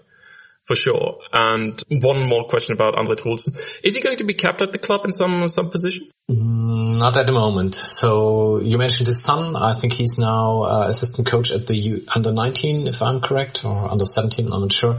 [0.65, 1.19] For sure.
[1.31, 3.53] And one more question about Andre Trulsen.
[3.83, 6.10] Is he going to be kept at the club in some some position?
[6.30, 7.74] Mm, not at the moment.
[7.76, 9.56] So you mentioned his son.
[9.56, 13.63] I think he's now uh, assistant coach at the U- under 19, if I'm correct,
[13.63, 14.52] or under 17.
[14.52, 14.98] I'm not sure.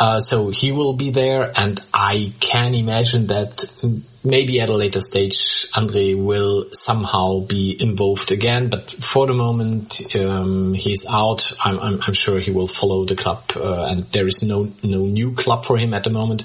[0.00, 3.64] Uh, so he will be there, and I can imagine that
[4.24, 10.14] maybe at a later stage Andre will somehow be involved again, but for the moment
[10.16, 11.52] um, he's out.
[11.64, 15.04] I'm, I'm, I'm, sure he will follow the club, uh, and there is no no
[15.04, 16.44] new club for him at the moment.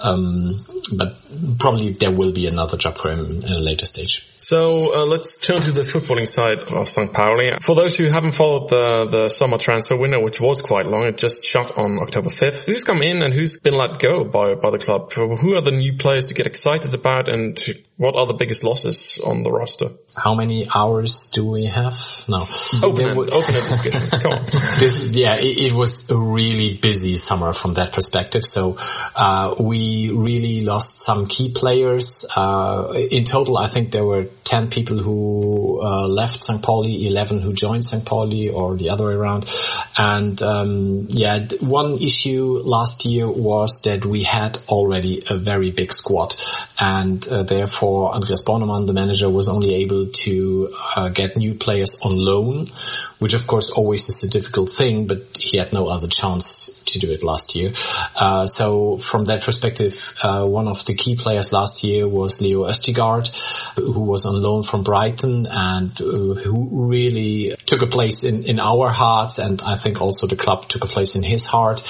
[0.00, 1.16] Um, but
[1.58, 4.28] probably there will be another job for him at a later stage.
[4.38, 7.12] So uh, let's turn to the footballing side of St.
[7.12, 7.50] Pauli.
[7.62, 11.18] For those who haven't followed the, the summer transfer window, which was quite long, it
[11.18, 12.66] just shut on October 5th.
[12.66, 15.12] Who's come in and who's been let go by, by the club?
[15.12, 17.58] Who are the new players to get excited about and
[17.98, 19.88] what are the biggest losses on the roster?
[20.14, 21.94] How many hours do we have?
[22.28, 22.46] No.
[22.82, 24.20] Open, end, open a discussion.
[24.20, 24.46] Come on.
[24.76, 28.44] This, yeah, it, it, was a really busy summer from that perspective.
[28.44, 28.76] So,
[29.14, 32.26] uh, we really lost some key players.
[32.36, 36.62] Uh, in total, I think there were 10 people who uh, left St.
[36.62, 38.04] Pauli, 11 who joined St.
[38.04, 39.50] Pauli or the other way around.
[39.96, 45.92] And um, yeah, one issue last year was that we had already a very big
[45.92, 46.36] squad
[46.78, 47.42] and uh,
[47.86, 52.70] therefore Andreas Bornemann, the manager, was only able to uh, get new players on loan,
[53.18, 56.98] which of course always is a difficult thing, but he had no other chance to
[56.98, 57.72] do it last year.
[58.14, 62.64] Uh, so from that perspective, uh, one of the key players last year was Leo
[62.64, 63.28] Østigard,
[63.76, 68.60] who was on loan from Brighton and uh, who really took a place in, in
[68.60, 69.38] our hearts.
[69.38, 71.82] And I think also the club took a place in his heart,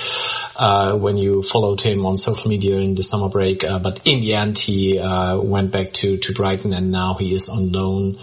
[0.56, 3.64] uh, when you followed him on social media in the summer break.
[3.64, 7.34] Uh, but in the end, he, uh, went back to, to Brighton and now he
[7.34, 8.18] is on loan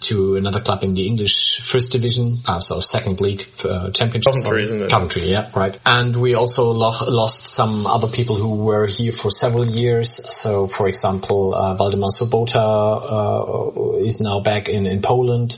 [0.00, 3.46] to another club in the English first division, so second league,
[3.92, 4.32] championship.
[4.32, 4.90] Coventry, isn't it?
[4.90, 5.78] Coventry, yeah, right.
[5.84, 10.20] And we also lo lost some other people who were here for several years.
[10.30, 15.56] So, for example, uh, Waldemar Sobota uh, is now back in, in Poland.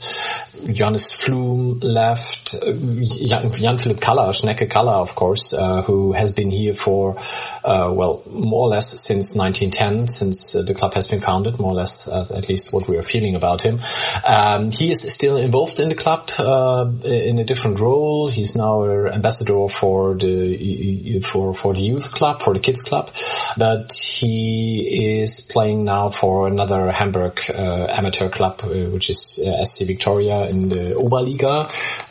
[0.65, 2.55] Johannes Flum left.
[2.61, 7.17] Jan, Jan Philipp Kalla, Schnecke Kalla, of course, uh, who has been here for,
[7.63, 11.71] uh, well, more or less since 1910, since uh, the club has been founded, more
[11.71, 13.79] or less, uh, at least what we are feeling about him.
[14.25, 18.27] Um, he is still involved in the club uh, in a different role.
[18.27, 23.11] He's now an ambassador for the for for the youth club, for the kids club,
[23.57, 30.50] but he is playing now for another Hamburg uh, amateur club, which is SC Victoria
[30.51, 31.55] in the Oberliga,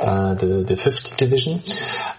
[0.01, 1.61] uh, the, the fifth division,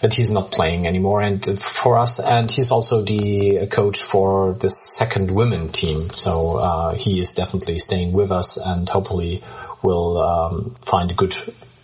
[0.01, 1.21] but he's not playing anymore.
[1.21, 6.11] And for us, and he's also the coach for the second women team.
[6.11, 9.43] So, uh, he is definitely staying with us and hopefully
[9.81, 11.35] will, um, find a good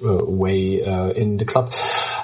[0.02, 1.74] way uh, in the club.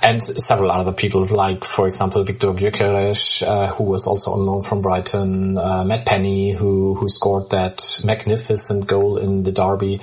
[0.02, 4.62] And several other people, like for example Viktor Gyökeres, uh, who was also on loan
[4.62, 10.02] from Brighton, uh, Matt Penney, who who scored that magnificent goal in the derby,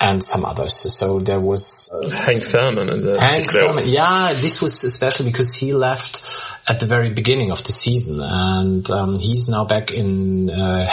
[0.00, 0.92] and some others.
[0.98, 3.84] So there was uh, Henk Veerman and Henk Veerman.
[3.86, 6.22] Yeah, this was especially because he left
[6.66, 10.86] at the very beginning of the season, and um, he's now back in uh,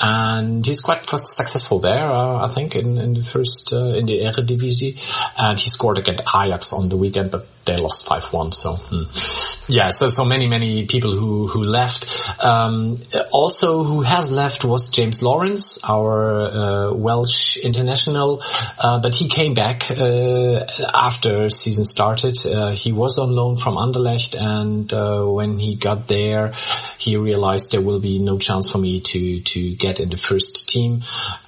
[0.00, 4.20] and he's quite successful there, uh, I think, in, in the first uh, in the
[4.20, 5.00] Eredivisie,
[5.36, 8.54] and he scored against Ajax on the weekend, but they lost 5-1.
[8.54, 9.72] So hmm.
[9.72, 12.44] yeah, so so many many people who who left.
[12.44, 12.96] Um,
[13.32, 18.42] also, who has left was James Lawrence, our uh, Welsh international,
[18.78, 22.36] uh, but he came back uh, after season started.
[22.44, 26.52] Uh, he was on loan from Anderlecht, and uh, when he got there,
[26.98, 30.68] he realized there will be no chance for me to to get in the first
[30.68, 31.02] team,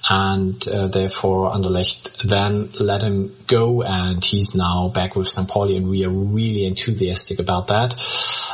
[0.09, 5.47] and uh, therefore Anderlecht then let him go, and he's now back with St.
[5.47, 7.93] Pauli, and we are really enthusiastic about that.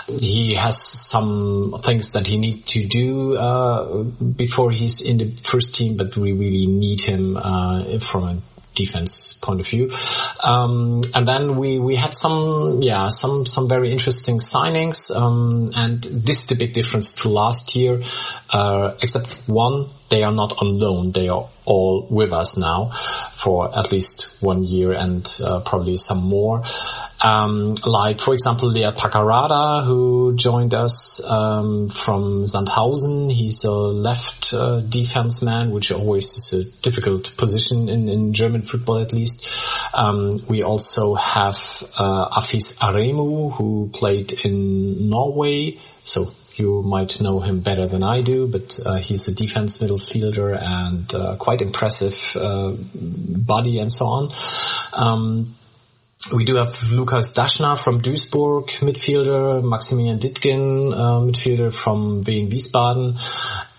[0.08, 5.75] He has some things that he needs to do uh, before he's in the first
[5.75, 8.38] team, but we really need him uh, from a
[8.73, 9.89] defense point of view.
[10.43, 15.15] Um, and then we, we had some, yeah, some, some very interesting signings.
[15.15, 18.01] Um, and this is the big difference to last year,
[18.49, 21.12] uh, except one, they are not on loan.
[21.12, 22.91] They are all with us now
[23.31, 26.63] for at least one year and uh, probably some more.
[27.23, 33.31] Um, like for example, Leart Paqarada, who joined us um, from Sandhausen.
[33.31, 38.62] He's a left uh, defense man, which always is a difficult position in, in German
[38.62, 39.47] football, at least.
[39.93, 41.55] Um, we also have
[41.97, 45.79] uh, Afeez Aremu, who played in Norway.
[46.03, 50.62] So you might know him better than I do, but uh, he's a defense midfielder
[50.62, 54.31] and uh, quite impressive uh, body and so on.
[54.93, 55.55] Um,
[56.31, 63.19] we do have Lukas Daschner from Duisburg, midfielder, Maximilian Dittgen, uh, midfielder from Wehen Wiesbaden,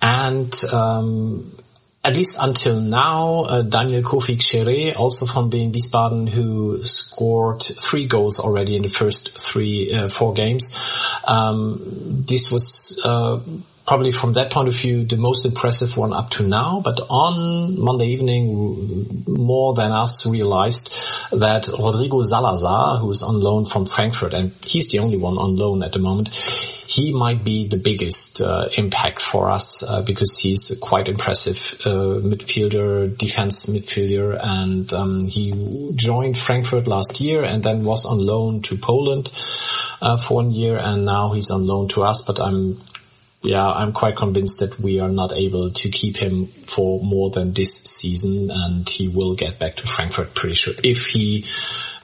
[0.02, 1.56] and um,
[2.04, 8.06] at least until now, uh, Daniel Kofi Kyereh, also from Wehen Wiesbaden, who scored three
[8.06, 10.76] goals already in the first three, uh, four games.
[11.24, 13.40] Um, this was uh,
[13.86, 16.80] probably from that point of view, the most impressive one up to now.
[16.82, 20.90] But on Monday evening, more than us realized
[21.32, 25.82] that Rodrigo Zalazar, who's on loan from Frankfurt, and he's the only one on loan
[25.82, 26.28] at the moment,
[26.86, 31.76] he might be the biggest uh, impact for us uh, because he's a quite impressive
[31.84, 38.18] uh, midfielder, defense midfielder, and um, he joined Frankfurt last year and then was on
[38.18, 39.30] loan to Poland
[40.00, 42.22] uh, for one year, and now he's on loan to us.
[42.22, 42.78] But I'm
[43.44, 47.52] yeah, I'm quite convinced that we are not able to keep him for more than
[47.52, 51.44] this season, and he will get back to Frankfurt pretty sure if he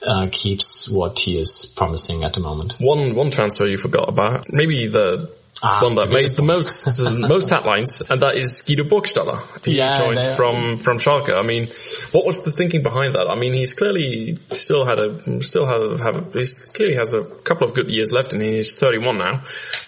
[0.05, 2.73] uh, keeps what he is promising at the moment.
[2.79, 5.31] One one transfer you forgot about, maybe the
[5.63, 9.41] Ah, one that made the most most headlines, and that is Guido Burgstaller.
[9.63, 11.37] He yeah, joined from from Schalke.
[11.37, 11.67] I mean,
[12.13, 13.27] what was the thinking behind that?
[13.29, 17.23] I mean, he's clearly still had a still have have a, he clearly has a
[17.23, 19.43] couple of good years left, and he's 31 now.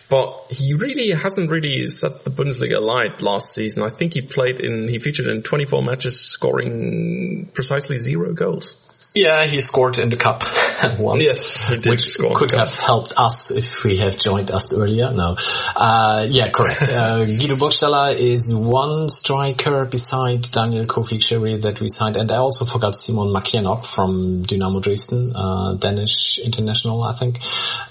[0.09, 3.83] But he really hasn't really set the Bundesliga alight last season.
[3.83, 8.75] I think he played in he featured in 24 matches, scoring precisely zero goals.
[9.15, 10.41] Yeah, he scored in the cup
[10.99, 11.23] once.
[11.23, 15.11] Yes, which could have helped us if we have joined us earlier.
[15.13, 15.35] No,
[15.75, 16.91] uh, yeah, correct.
[17.03, 22.37] Uh, Guido Burgstaller is one striker beside Daniel Kofi Kyereh that we signed, and I
[22.37, 27.39] also forgot Simon Makienok from Dynamo Dresden, uh, Danish international, I think.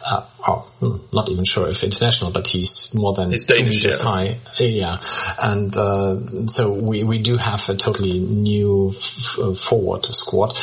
[0.05, 3.91] Uh, oh, hmm, not even sure if international, but he's more than he's Danish, yeah.
[4.01, 4.39] high.
[4.59, 5.01] Yeah,
[5.39, 10.57] and uh, so we we do have a totally new f- forward squad.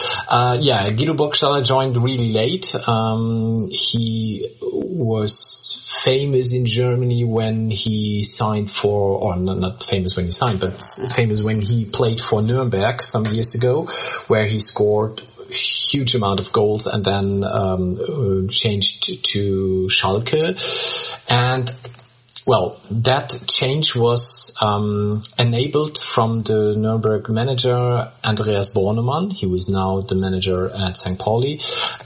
[0.49, 2.73] Uh, yeah, Guido Burgstaller joined really late.
[2.87, 10.25] Um, he was famous in Germany when he signed for, or not, not, famous when
[10.25, 10.81] he signed, but
[11.13, 13.85] famous when he played for Nuremberg some years ago,
[14.27, 20.57] where he scored huge amount of goals and then um, changed to Schalke.
[21.29, 21.69] And
[22.49, 29.31] well, that change was um, enabled from the Nuremberg manager Andreas Bornemann.
[29.31, 31.19] He was now the manager at St.
[31.19, 31.61] Pauli,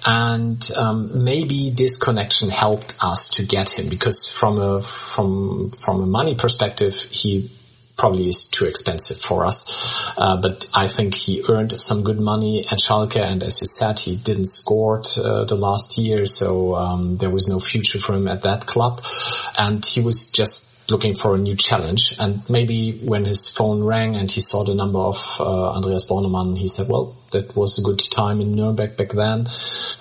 [0.06, 6.04] and um, maybe this connection helped us to get him because from a from from
[6.04, 7.50] a money perspective, he
[7.98, 9.66] probably is too expensive for us.
[10.18, 14.00] Uh, but I think he earned some good money at Schalke, and as you said,
[14.00, 18.28] he didn't score uh, the last year, so um, there was no future for him
[18.28, 19.04] at that club,
[19.58, 22.16] and he was just looking for a new challenge.
[22.20, 26.58] And maybe when his phone rang and he saw the number of uh, Andreas Bornemann,
[26.58, 29.46] he said, well, that was a good time in Nuremberg back then.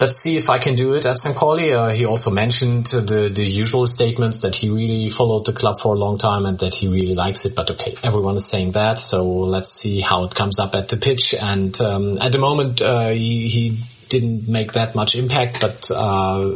[0.00, 1.36] Let's see if I can do it at St.
[1.36, 1.72] Pauli.
[1.72, 5.94] Uh, he also mentioned the, the usual statements that he really followed the club for
[5.94, 7.54] a long time and that he really likes it.
[7.54, 8.98] But okay, everyone is saying that.
[8.98, 11.34] So let's see how it comes up at the pitch.
[11.34, 16.52] And um, at the moment, uh, he, he didn't make that much impact, but uh,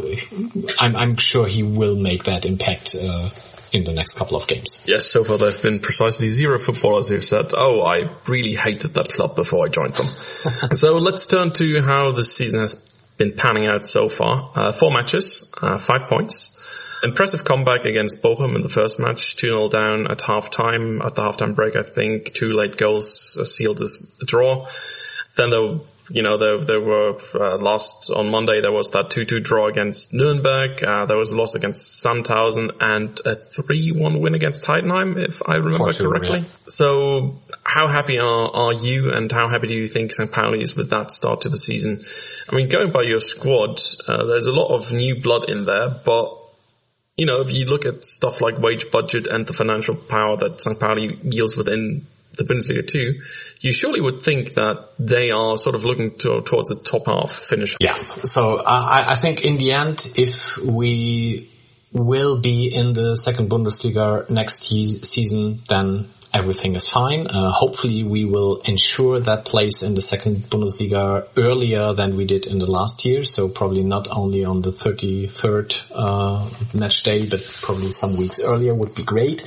[0.78, 3.30] I'm, I'm, sure he will make that impact uh,
[3.72, 4.84] in the next couple of games.
[4.86, 9.08] Yes, so far there've been precisely zero footballers who've said, oh, I really hated that
[9.08, 10.06] club before I joined them.
[10.74, 14.52] so let's turn to how the season has been panning out so far.
[14.54, 16.52] Uh, four matches, uh, five points.
[17.02, 21.02] Impressive comeback against Bochum in the first match, 2-0 down at half time.
[21.02, 24.66] At the halftime break, I think two late goals sealed a draw.
[25.36, 29.42] Then though you know, there, there were, uh, last, on Monday, there was that 2-2
[29.42, 34.64] draw against Nuremberg, uh, there was a loss against Sandhausen and a 3-1 win against
[34.64, 36.40] Heidenheim, if I remember correctly.
[36.40, 36.44] Yeah.
[36.68, 40.30] So, how happy are, are you and how happy do you think St.
[40.30, 42.04] Pauli is with that start to the season?
[42.48, 46.00] I mean, going by your squad, uh, there's a lot of new blood in there,
[46.04, 46.38] but
[47.16, 50.60] you know, if you look at stuff like wage budget and the financial power that
[50.60, 50.78] St.
[50.78, 53.20] Pauli yields within the Bundesliga too,
[53.60, 57.32] you surely would think that they are sort of looking to, towards the top half
[57.32, 57.76] finish.
[57.80, 57.96] Yeah.
[58.22, 61.50] So uh, I, I think in the end, if we
[61.92, 67.26] will be in the second Bundesliga next season, then everything is fine.
[67.26, 72.46] Uh, hopefully we will ensure that place in the second Bundesliga earlier than we did
[72.46, 73.24] in the last year.
[73.24, 78.74] So probably not only on the 33rd uh, match day, but probably some weeks earlier
[78.74, 79.44] would be great.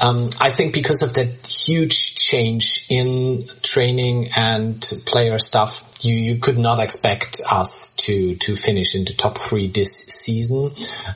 [0.00, 6.38] Um, I think because of that huge change in training and player stuff, you, you
[6.38, 10.70] could not expect us to, to finish in the top three this season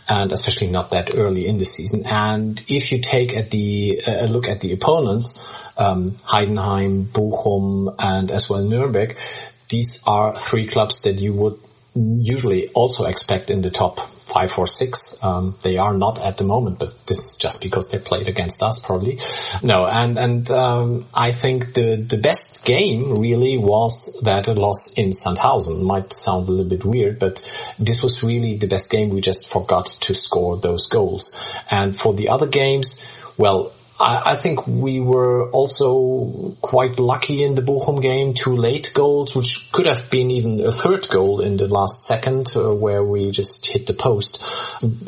[0.08, 2.04] and especially not that early in the season.
[2.06, 4.72] And if you take at the, a look at the
[5.76, 9.18] um, Heidenheim, Bochum and as well Nuremberg,
[9.68, 11.58] these are three clubs that you would
[11.94, 15.22] usually also expect in the top five or six.
[15.22, 18.62] Um, they are not at the moment, but this is just because they played against
[18.62, 19.18] us probably.
[19.62, 25.10] No, and, and, um, I think the, the best game really was that loss in
[25.10, 25.82] Sandhausen.
[25.82, 27.40] Might sound a little bit weird, but
[27.78, 29.10] this was really the best game.
[29.10, 31.54] We just forgot to score those goals.
[31.70, 33.00] And for the other games,
[33.36, 33.72] well,
[34.02, 38.34] I, I think we were also quite lucky in the Bochum game.
[38.34, 42.52] Two late goals, which could have been even a third goal in the last second,
[42.56, 44.42] uh, where we just hit the post.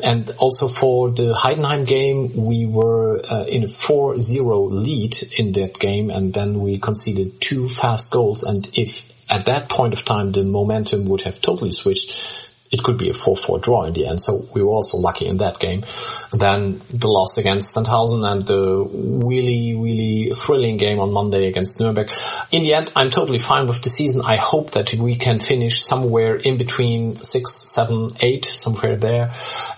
[0.02, 5.78] And also for the Heidenheim game, we were uh, in a 4-0 lead in that
[5.78, 8.44] game, and then we conceded two fast goals.
[8.44, 12.98] And if at that point of time the momentum would have totally switched, it could
[12.98, 14.20] be a 4-4 draw in the end.
[14.20, 15.84] So we were also lucky in that game.
[16.32, 18.84] then the loss against Sandhausen and the
[19.24, 22.10] really, really thrilling game on Monday against Nuremberg.
[22.50, 24.22] In the end, I'm totally fine with the season.
[24.26, 29.32] I hope that we can finish somewhere in between six, seven, eight, somewhere there.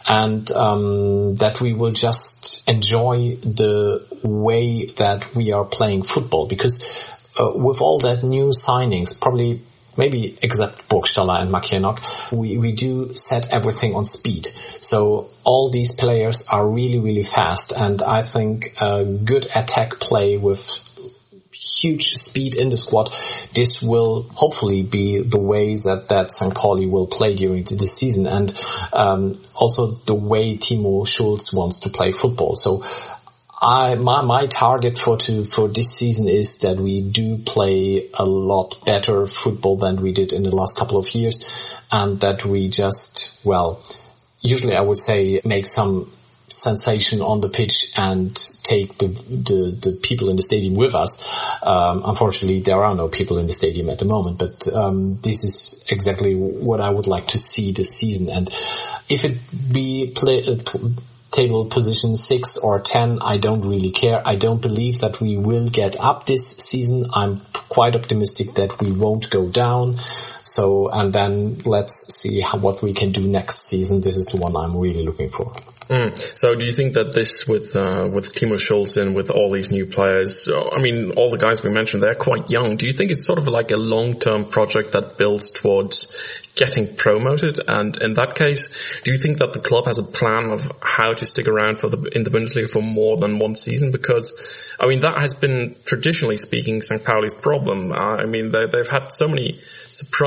[0.09, 7.11] And, um, that we will just enjoy the way that we are playing football because
[7.38, 9.61] uh, with all that new signings, probably
[9.97, 14.47] maybe except Burgstaller and Makienok, we, we do set everything on speed.
[14.47, 20.36] So all these players are really, really fast and I think a good attack play
[20.36, 20.68] with
[21.57, 23.12] huge speed in the squad,
[23.55, 26.55] this will hopefully be the way that, that St.
[26.55, 28.53] Pauli will play during the, season and
[28.92, 32.57] um, also the way Timo Schulz wants to play football.
[32.57, 32.84] So
[33.61, 38.25] I my my target for to for this season is that we do play a
[38.25, 41.43] lot better football than we did in the last couple of years,
[41.91, 43.83] and that we just well,
[44.41, 46.11] usually I would say make some
[46.49, 51.27] sensation on the pitch and take the the, the people in the stadium with us.
[51.63, 55.45] Um, unfortunately, there are no people in the stadium at the moment, but um, this
[55.45, 58.29] is exactly what I would like to see this season.
[58.29, 58.49] And
[59.09, 59.39] if it
[59.73, 60.45] be play.
[60.47, 60.89] Uh,
[61.37, 64.22] table position 6 or 10, I don't really care.
[64.24, 67.05] I don't believe that we will get up this season.
[67.14, 69.99] I'm quite optimistic that we won't go down.
[70.47, 74.01] So, and then let's see how, what we can do next season.
[74.01, 75.53] This is the one I'm really looking for.
[75.88, 76.16] Mm.
[76.36, 79.70] So do you think that this with uh, with Timo Schulz and with all these
[79.70, 82.76] new players, uh, I mean, all the guys we mentioned, they're quite young.
[82.76, 87.61] Do you think it's sort of like a long-term project that builds towards getting promoted?
[87.68, 91.12] And in that case, do you think that the club has a plan of how
[91.12, 93.92] to stick around for the in the Bundesliga for more than one season?
[93.92, 97.05] Because I mean, that has been traditionally speaking St.
[97.05, 97.92] Pauli's problem.
[97.92, 99.61] Uh, I mean, they, they've had so many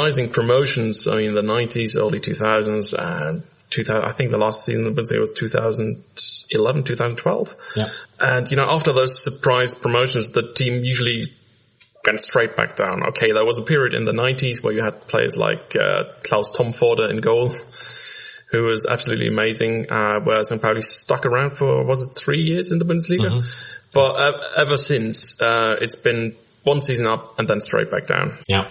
[0.09, 1.07] surprising promotions.
[1.07, 5.01] I mean, the 90s, early 2000s, and 2000, I think the last season of the
[5.01, 7.55] Bundesliga was 2011, 2012.
[7.75, 7.85] Yeah.
[8.19, 11.23] And, you know, after those surprise promotions, the team usually
[12.05, 13.03] went straight back down.
[13.09, 16.51] Okay, there was a period in the 90s where you had players like uh, Klaus
[16.51, 17.53] Thomforde in goal,
[18.51, 20.61] who was absolutely amazing, uh, where St.
[20.61, 23.29] Pauli stuck around for, was it three years in the Bundesliga?
[23.29, 23.75] Mm-hmm.
[23.93, 28.37] But uh, ever since, uh, it's been one season up and then straight back down.
[28.47, 28.67] Yeah.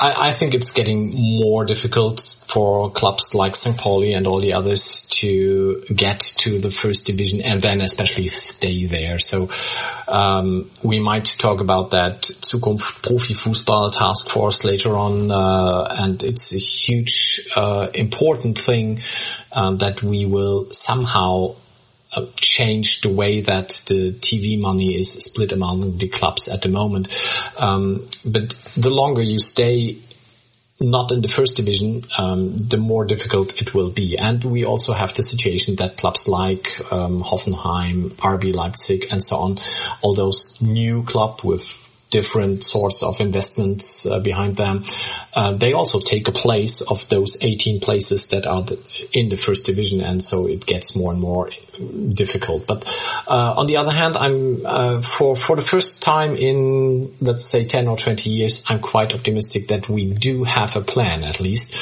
[0.00, 3.76] I, I, think it's getting more difficult for clubs like St.
[3.76, 8.86] Pauli and all the others to get to the first division and then especially stay
[8.86, 9.18] there.
[9.18, 9.48] So
[10.08, 16.22] um, we might talk about that Zukunft Profi Fußball task force later on, uh, and
[16.22, 19.00] it's a huge uh, important thing
[19.52, 21.61] um, that we will somehow uh,
[22.36, 27.08] change the way that the TV money is split among the clubs at the moment.
[27.58, 29.98] Um, but the longer you stay
[30.82, 34.18] not in the first division, um, the more difficult it will be.
[34.18, 39.36] And we also have the situation that clubs like um, Hoffenheim, RB Leipzig, and so
[39.36, 39.58] on,
[40.02, 41.62] all those new club with
[42.12, 44.84] different sorts of investments uh, behind them.
[45.32, 48.78] Uh, they also take a place of those 18 places that are the,
[49.12, 51.50] in the first division, and so it gets more and more
[52.08, 52.66] difficult.
[52.66, 52.84] But
[53.26, 57.64] uh, on the other hand, I'm uh, for for the first time in let's say
[57.64, 61.74] 10 or 20 years, I'm quite optimistic that we do have a plan at least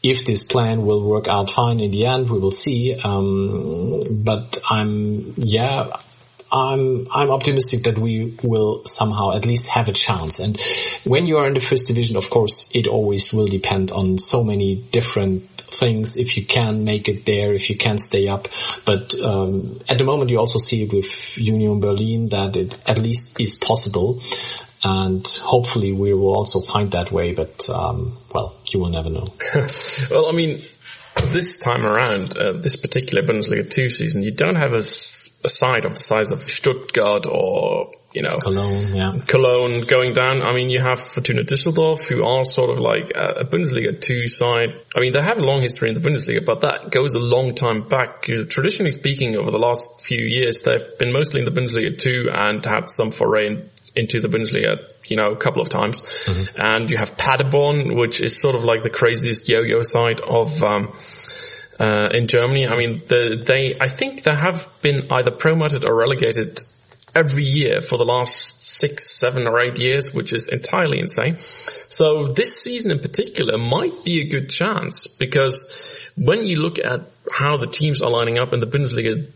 [0.00, 2.94] if this plan will work out fine in the end, we will see.
[2.94, 5.88] Um, but I'm, yeah,
[6.50, 10.38] I'm I'm optimistic that we will somehow at least have a chance.
[10.38, 10.60] And
[11.04, 14.42] when you are in the first division, of course, it always will depend on so
[14.42, 16.16] many different things.
[16.16, 18.48] If you can make it there, if you can stay up,
[18.84, 22.98] but um, at the moment you also see it with Union Berlin that it at
[22.98, 24.20] least is possible.
[24.82, 29.26] And hopefully we will also find that way, but um, well, you will never know.
[30.10, 30.60] well, I mean,
[31.26, 35.84] this time around, uh, this particular Bundesliga 2 season, you don't have a, a side
[35.84, 39.12] of the size of Stuttgart or, you know, Cologne, yeah.
[39.28, 40.42] Cologne going down.
[40.42, 44.70] I mean, you have Fortuna Düsseldorf, who are sort of like a, Bundesliga 2 side.
[44.96, 47.54] I mean, they have a long history in the Bundesliga, but that goes a long
[47.54, 48.22] time back.
[48.22, 52.64] Traditionally speaking, over the last few years, they've been mostly in the Bundesliga 2 and
[52.64, 56.02] had some foray in, into the Bundesliga you know, a couple of times.
[56.02, 56.60] Mm-hmm.
[56.60, 60.92] And you have Paderborn, which is sort of like the craziest yo-yo side of, um,
[61.78, 62.66] uh, in Germany.
[62.66, 66.60] I mean, the, they, I think they have been either promoted or relegated
[67.14, 71.36] every year for the last six, seven or eight years, which is entirely insane.
[71.88, 77.00] So this season in particular might be a good chance because when you look at
[77.30, 79.30] how the teams are lining up in the Bundesliga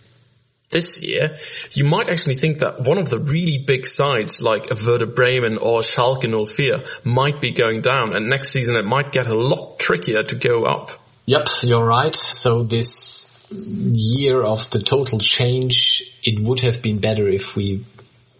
[0.70, 1.38] this year,
[1.72, 5.80] you might actually think that one of the really big sides like Werder Bremen or
[5.80, 10.22] Schalke 04 might be going down and next season it might get a lot trickier
[10.22, 10.90] to go up.
[11.26, 12.16] Yep, you're right.
[12.16, 17.84] So this year of the total change, it would have been better if we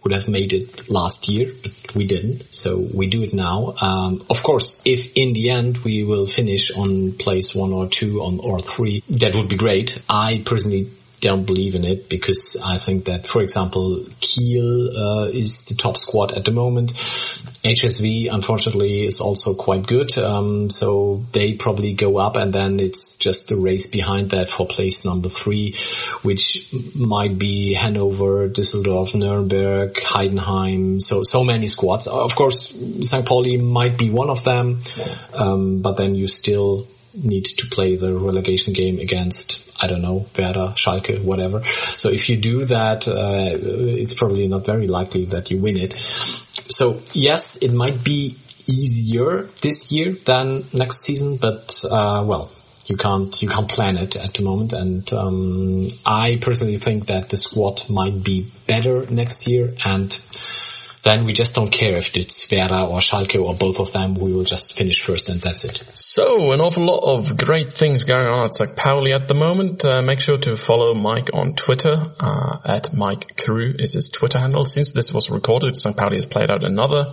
[0.03, 2.53] would have made it last year, but we didn't.
[2.53, 3.73] So we do it now.
[3.79, 8.21] Um, of course, if in the end we will finish on place one or two
[8.21, 9.99] on or three, that would be great.
[10.09, 10.89] I personally
[11.23, 15.95] don't believe in it because I think that, for example, Kiel uh, is the top
[15.95, 16.91] squad at the moment.
[17.63, 20.17] HSV, unfortunately, is also quite good.
[20.19, 24.67] Um, so they probably go up and then it's just a race behind that for
[24.67, 25.75] place number three,
[26.23, 31.01] which might be Hanover, Düsseldorf, Nuremberg, Heidenheim.
[31.01, 32.07] So, so many squads.
[32.07, 33.25] Of course, St.
[33.25, 34.81] Pauli might be one of them.
[35.33, 40.27] Um, but then you still need to play the relegation game against I don't know,
[40.37, 41.63] Werder, Schalke, whatever.
[41.97, 45.93] So if you do that, uh, it's probably not very likely that you win it.
[45.93, 52.51] So yes, it might be easier this year than next season, but uh, well,
[52.87, 54.73] you can't you can't plan it at the moment.
[54.73, 60.11] And um, I personally think that the squad might be better next year and
[61.03, 64.15] then we just don't care if it's Werder or Schalke or both of them.
[64.15, 65.83] We will just finish first and that's it.
[65.93, 68.75] So an awful lot of great things going on at St.
[68.75, 69.83] Pauli at the moment.
[69.83, 74.39] Uh, make sure to follow Mike on Twitter, uh, at Mike Carew is his Twitter
[74.39, 74.63] handle.
[74.63, 75.95] Since this was recorded, St.
[75.97, 77.11] Pauli has played out another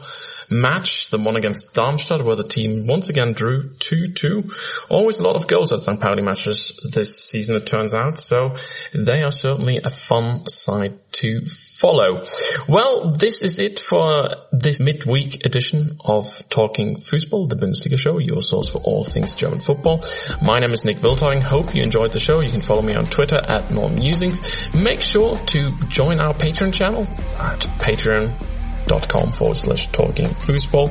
[0.50, 4.90] match, the one against Darmstadt, where the team once again drew 2-2.
[4.90, 6.00] Always a lot of goals at St.
[6.00, 8.18] Pauli matches this season, it turns out.
[8.18, 8.54] So
[8.92, 12.22] they are certainly a fun side to follow.
[12.68, 18.42] Well, this is it for this midweek edition of Talking Football, the Bundesliga show, your
[18.42, 20.00] source for all things German football.
[20.42, 21.42] My name is Nick Wilthagen.
[21.42, 22.40] Hope you enjoyed the show.
[22.40, 24.74] You can follow me on Twitter at NormMusings.
[24.80, 27.06] Make sure to join our Patreon channel
[27.38, 27.60] at
[28.86, 30.90] patreon.com forward slash talking football.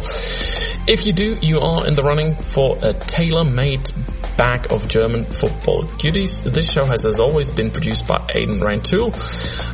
[0.87, 3.91] If you do, you are in the running for a tailor-made
[4.37, 6.43] bag of German football goodies.
[6.43, 9.13] This show has as always been produced by Aidan Rantoul.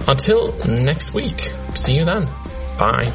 [0.07, 2.26] Until next week, see you then.
[2.78, 3.13] Bye.